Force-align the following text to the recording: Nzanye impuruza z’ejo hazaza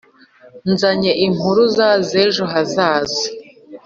Nzanye 0.71 1.11
impuruza 1.25 1.87
z’ejo 2.07 2.45
hazaza 2.53 3.23